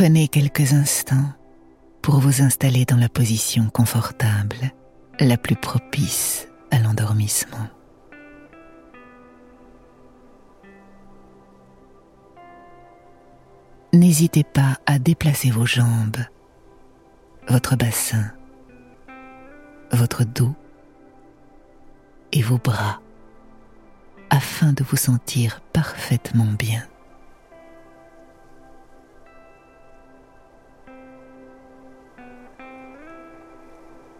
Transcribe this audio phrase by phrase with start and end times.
[0.00, 1.34] Prenez quelques instants
[2.00, 4.72] pour vous installer dans la position confortable,
[5.18, 7.68] la plus propice à l'endormissement.
[13.92, 16.16] N'hésitez pas à déplacer vos jambes,
[17.50, 18.30] votre bassin,
[19.90, 20.54] votre dos
[22.30, 23.00] et vos bras
[24.30, 26.86] afin de vous sentir parfaitement bien.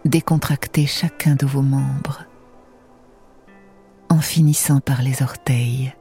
[0.05, 2.25] Décontractez chacun de vos membres
[4.09, 5.95] en finissant par les orteils,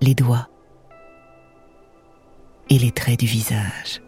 [0.00, 0.48] les doigts
[2.68, 4.02] et les traits du visage.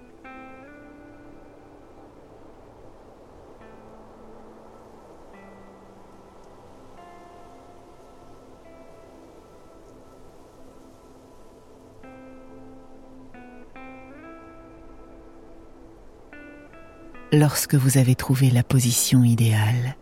[17.34, 19.96] Lorsque vous avez trouvé la position idéale,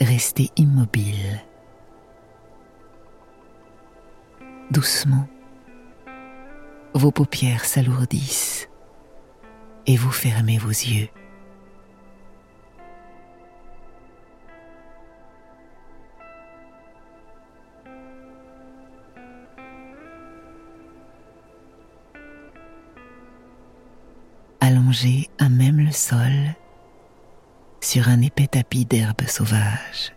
[0.00, 1.40] restez immobile.
[4.72, 5.28] Doucement,
[6.94, 8.68] vos paupières s'alourdissent
[9.86, 11.08] et vous fermez vos yeux.
[24.60, 25.59] Allongé à même
[25.90, 26.54] sol
[27.80, 30.12] sur un épais tapis d'herbes sauvages.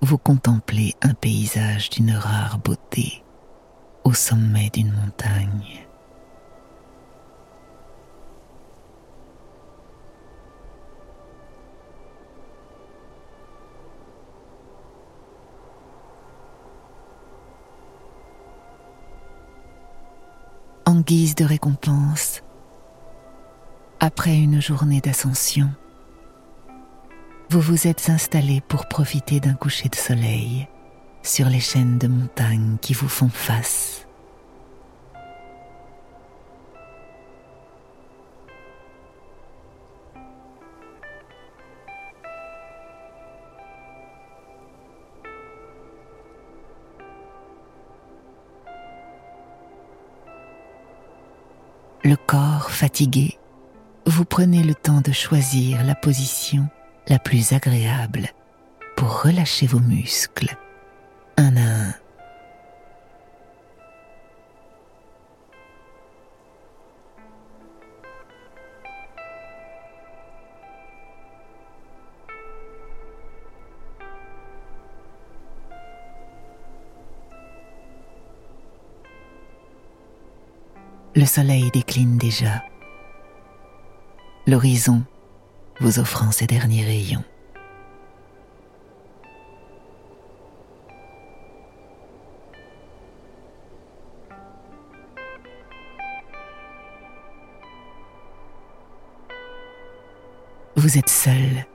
[0.00, 3.22] Vous contemplez un paysage d'une rare beauté
[4.04, 5.86] au sommet d'une montagne.
[20.84, 22.42] En guise de récompense,
[24.02, 25.70] après une journée d'ascension,
[27.50, 30.66] vous vous êtes installé pour profiter d'un coucher de soleil
[31.22, 34.04] sur les chaînes de montagnes qui vous font face.
[52.02, 53.38] Le corps fatigué,
[54.06, 56.68] vous prenez le temps de choisir la position
[57.08, 58.28] la plus agréable
[58.96, 60.56] pour relâcher vos muscles
[61.36, 61.94] un à un.
[81.14, 82.62] Le soleil décline déjà,
[84.46, 85.02] l'horizon
[85.80, 87.24] vous offrant ses derniers rayons.
[100.76, 101.66] Vous êtes seul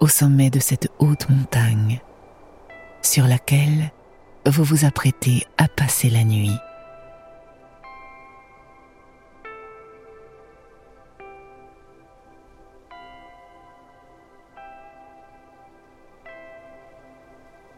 [0.00, 2.00] au sommet de cette haute montagne
[3.02, 3.92] sur laquelle
[4.46, 6.58] vous vous apprêtez à passer la nuit.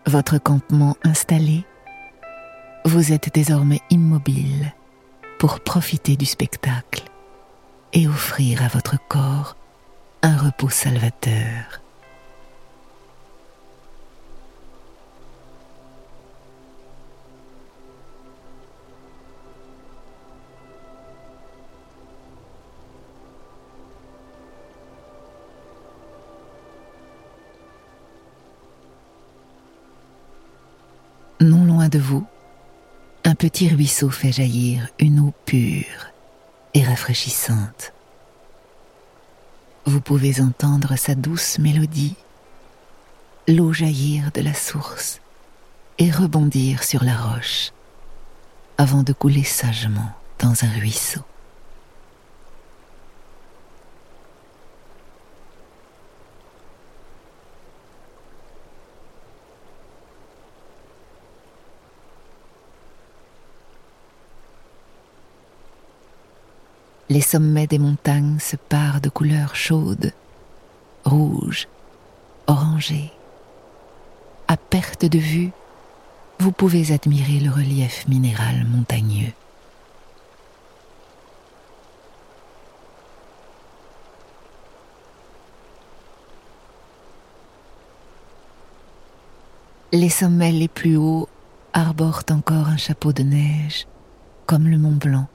[0.08, 1.66] Votre campement installé,
[2.86, 4.72] vous êtes désormais immobile
[5.38, 7.02] pour profiter du spectacle
[7.92, 9.54] et offrir à votre corps
[10.22, 11.82] un repos salvateur.
[31.88, 32.26] De vous,
[33.24, 36.12] un petit ruisseau fait jaillir une eau pure
[36.74, 37.92] et rafraîchissante.
[39.84, 42.16] Vous pouvez entendre sa douce mélodie,
[43.46, 45.20] l'eau jaillir de la source
[45.98, 47.72] et rebondir sur la roche
[48.76, 51.22] avant de couler sagement dans un ruisseau.
[67.10, 70.12] Les sommets des montagnes se parent de couleurs chaudes,
[71.04, 71.66] rouges,
[72.46, 73.10] orangées.
[74.46, 75.50] À perte de vue,
[76.38, 79.32] vous pouvez admirer le relief minéral montagneux.
[89.92, 91.26] Les sommets les plus hauts
[91.72, 93.86] arborent encore un chapeau de neige,
[94.44, 95.26] comme le Mont Blanc,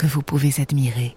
[0.00, 1.14] que vous pouvez admirer.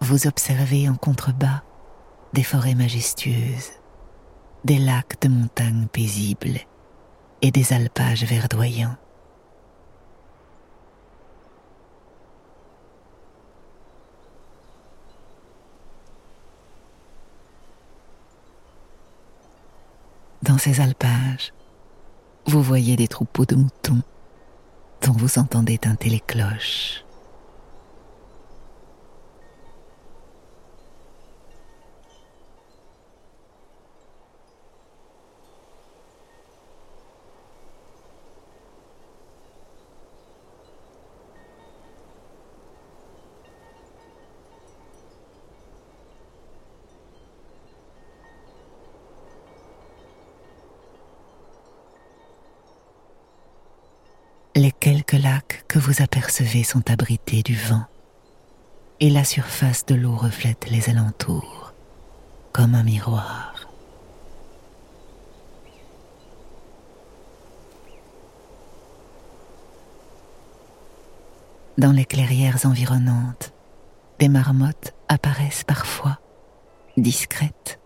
[0.00, 1.62] Vous observez en contrebas
[2.32, 3.72] des forêts majestueuses,
[4.64, 6.60] des lacs de montagnes paisibles
[7.42, 8.96] et des alpages verdoyants.
[20.46, 21.52] Dans ces alpages,
[22.46, 24.02] vous voyez des troupeaux de moutons
[25.02, 27.04] dont vous entendez tinter les cloches.
[54.58, 54.72] Les
[55.06, 57.84] quelques lacs que vous apercevez sont abrités du vent
[59.00, 61.74] et la surface de l'eau reflète les alentours
[62.52, 63.54] comme un miroir.
[71.76, 73.52] Dans les clairières environnantes,
[74.18, 76.18] des marmottes apparaissent parfois,
[76.96, 77.78] discrètes,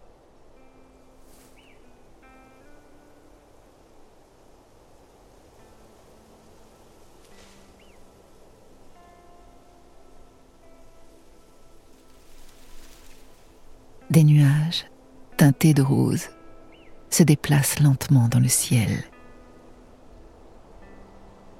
[14.11, 14.87] des nuages
[15.37, 16.27] teintés de rose
[17.11, 19.05] se déplacent lentement dans le ciel,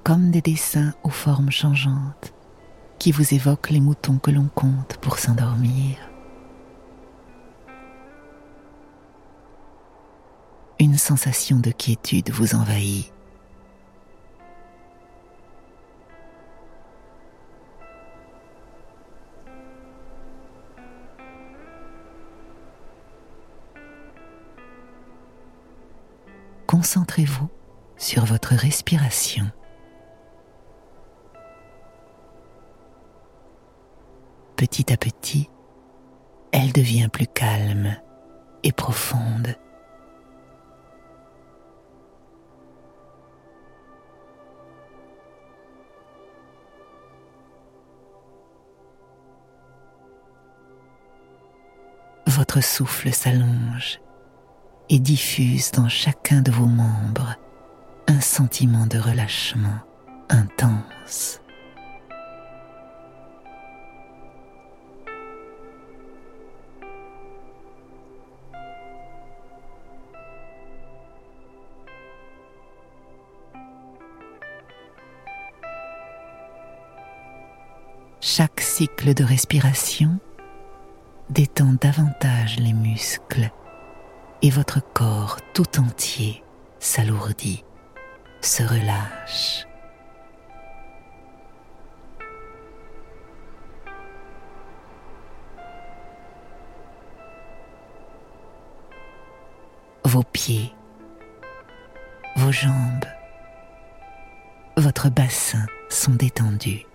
[0.03, 2.33] comme des dessins aux formes changeantes
[2.99, 5.97] qui vous évoquent les moutons que l'on compte pour s'endormir.
[10.79, 13.11] Une sensation de quiétude vous envahit
[26.81, 27.47] concentrez-vous
[27.95, 29.45] sur votre respiration.
[34.55, 35.47] Petit à petit,
[36.51, 37.97] elle devient plus calme
[38.63, 39.55] et profonde.
[52.25, 53.99] Votre souffle s'allonge
[54.93, 57.37] et diffuse dans chacun de vos membres
[58.07, 59.79] un sentiment de relâchement
[60.29, 61.39] intense.
[78.19, 80.19] Chaque cycle de respiration
[81.29, 83.51] détend davantage les muscles
[84.41, 86.43] et votre corps tout entier
[86.79, 87.63] s'alourdit,
[88.41, 89.67] se relâche.
[100.03, 100.73] Vos pieds,
[102.35, 103.05] vos jambes,
[104.75, 106.85] votre bassin sont détendus.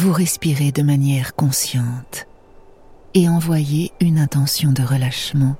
[0.00, 2.26] Vous respirez de manière consciente
[3.12, 5.56] et envoyez une intention de relâchement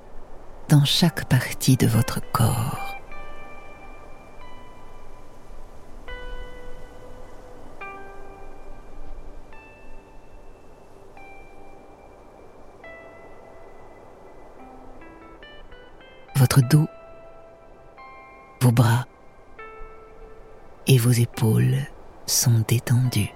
[0.70, 2.96] dans chaque partie de votre corps.
[16.36, 16.86] Votre dos,
[18.62, 19.06] vos bras
[20.86, 21.76] et vos épaules
[22.24, 23.34] sont détendus.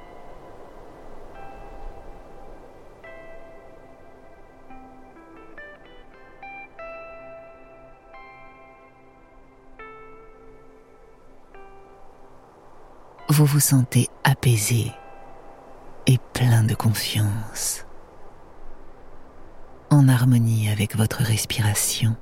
[13.35, 14.93] Vous vous sentez apaisé
[16.07, 17.85] et plein de confiance,
[19.91, 22.14] en harmonie avec votre respiration.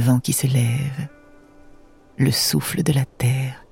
[0.00, 1.08] Vent qui se lève,
[2.16, 3.64] le souffle de la terre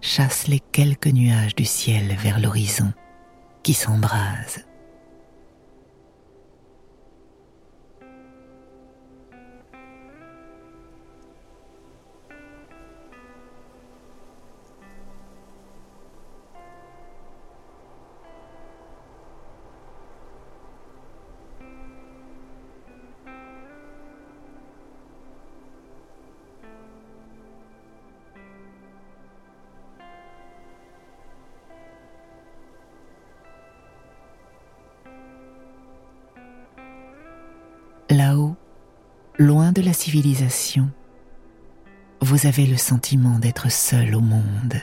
[0.00, 2.92] chasse les quelques nuages du ciel vers l'horizon
[3.62, 4.64] qui s'embrase.
[38.16, 38.56] Là-haut,
[39.38, 40.88] loin de la civilisation,
[42.22, 44.80] vous avez le sentiment d'être seul au monde.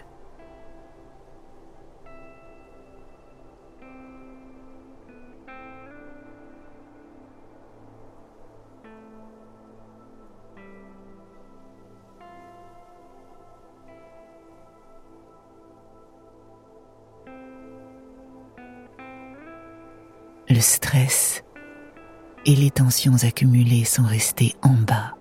[22.53, 25.15] Et les tensions accumulées sont restées en bas,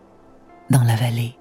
[0.69, 1.39] dans la vallée.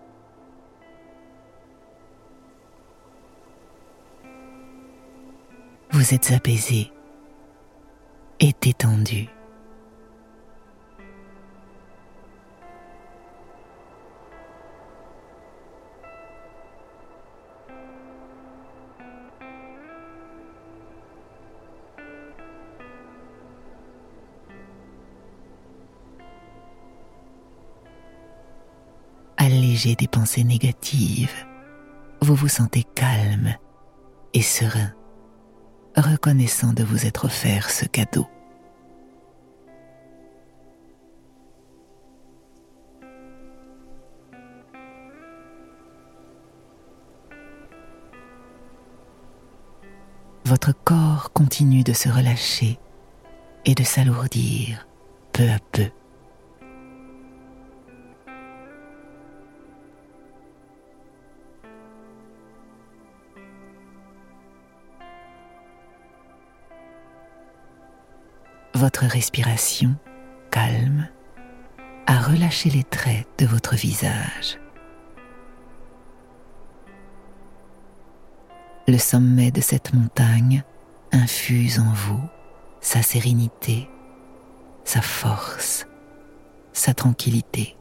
[5.92, 6.94] Vous êtes apaisé
[8.40, 9.28] et détendu.
[29.90, 31.34] Des pensées négatives,
[32.22, 33.56] vous vous sentez calme
[34.34, 34.94] et serein,
[35.98, 38.28] reconnaissant de vous être offert ce cadeau.
[50.46, 52.78] Votre corps continue de se relâcher
[53.66, 54.88] et de s'alourdir
[55.34, 55.90] peu à peu.
[68.82, 69.96] Votre respiration
[70.50, 71.08] calme
[72.08, 74.60] à relâcher les traits de votre visage.
[78.88, 80.64] Le sommet de cette montagne
[81.12, 82.28] infuse en vous
[82.80, 83.88] sa sérénité,
[84.84, 85.86] sa force,
[86.74, 87.78] sa tranquillité.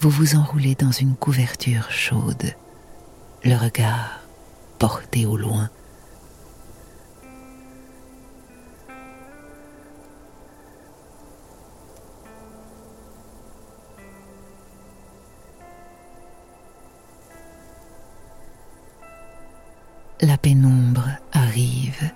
[0.00, 2.54] Vous vous enroulez dans une couverture chaude,
[3.44, 4.20] le regard
[4.78, 5.68] porté au loin.
[20.20, 22.12] La pénombre arrive.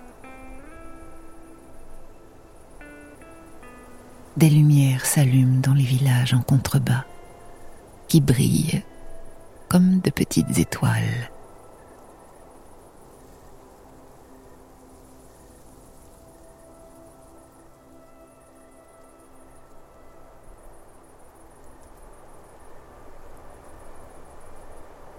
[4.37, 5.48] Des lumières s'allument
[5.89, 7.05] villages en contrebas,
[8.09, 8.83] qui brillent
[9.71, 11.31] comme de petites étoiles.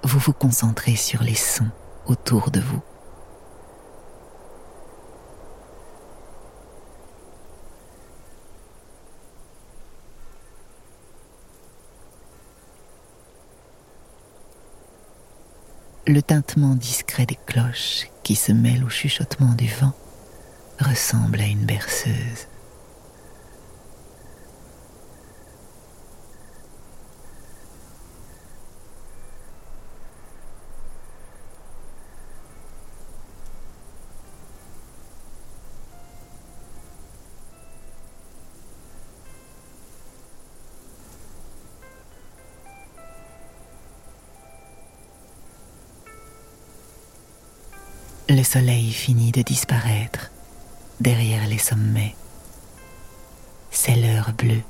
[0.04, 1.70] Vous vous concentrez sur les sons
[2.06, 2.82] autour de vous.
[16.10, 19.94] Le tintement discret des cloches qui se mêlent au chuchotement du vent
[20.80, 22.48] ressemble à une berceuse.
[48.32, 50.30] Le soleil finit de disparaître
[51.00, 52.14] derrière les sommets.
[53.72, 54.62] C'est l'heure bleue.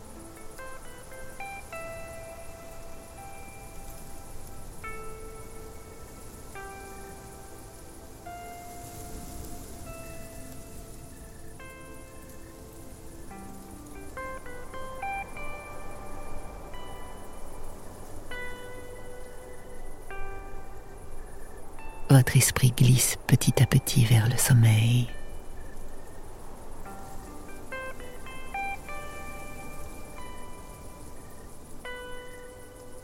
[22.20, 25.08] Votre esprit glisse petit à petit vers le sommeil.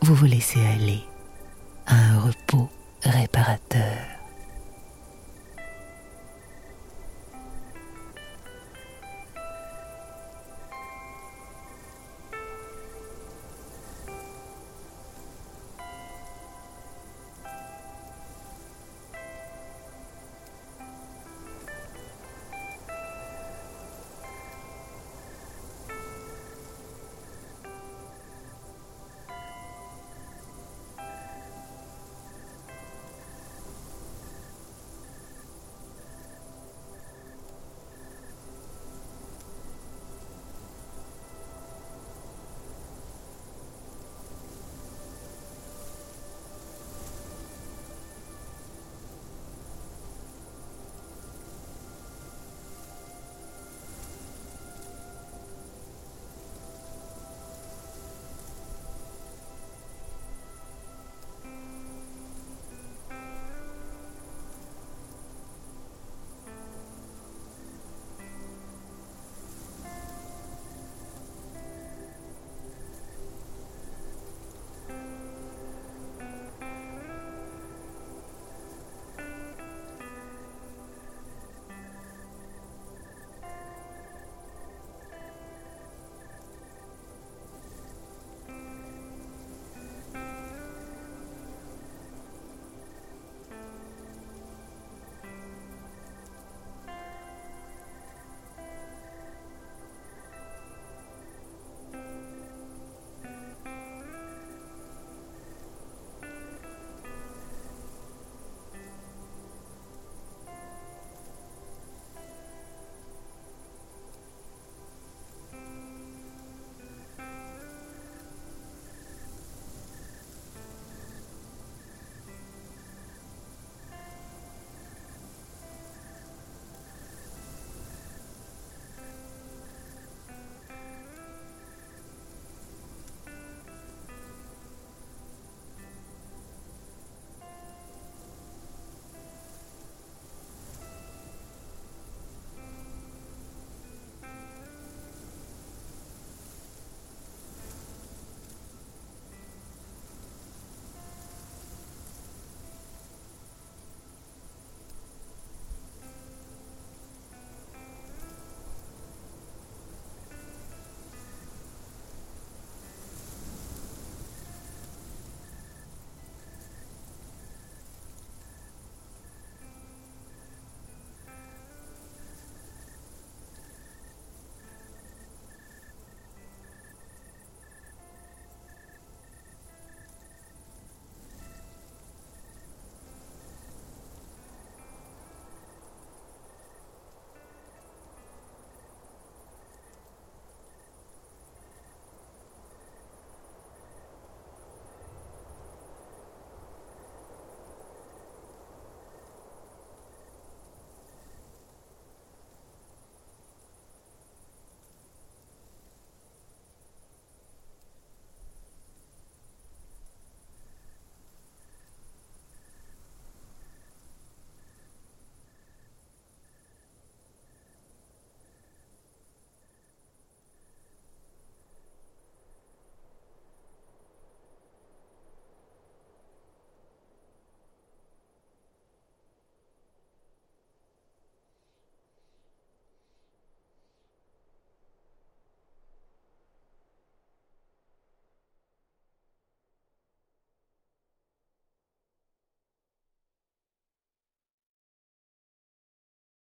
[0.02, 1.00] Vous vous laissez aller
[1.86, 2.68] à un repos
[3.04, 4.15] réparateur.